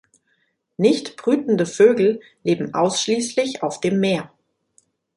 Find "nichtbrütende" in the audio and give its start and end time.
0.77-1.67